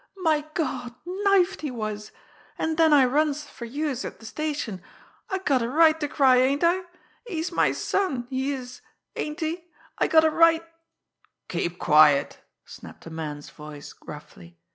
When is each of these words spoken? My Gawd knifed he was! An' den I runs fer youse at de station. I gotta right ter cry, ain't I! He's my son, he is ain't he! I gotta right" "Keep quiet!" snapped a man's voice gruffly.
My 0.17 0.45
Gawd 0.55 0.95
knifed 1.05 1.61
he 1.61 1.69
was! 1.69 2.11
An' 2.57 2.73
den 2.73 2.91
I 2.91 3.05
runs 3.05 3.43
fer 3.43 3.65
youse 3.65 4.03
at 4.03 4.17
de 4.19 4.25
station. 4.25 4.81
I 5.29 5.37
gotta 5.37 5.69
right 5.69 5.99
ter 5.99 6.07
cry, 6.07 6.37
ain't 6.37 6.63
I! 6.63 6.81
He's 7.27 7.51
my 7.51 7.71
son, 7.71 8.25
he 8.31 8.51
is 8.51 8.81
ain't 9.15 9.41
he! 9.41 9.65
I 9.99 10.07
gotta 10.07 10.31
right" 10.31 10.63
"Keep 11.49 11.77
quiet!" 11.77 12.39
snapped 12.65 13.05
a 13.05 13.11
man's 13.11 13.51
voice 13.51 13.93
gruffly. 13.93 14.57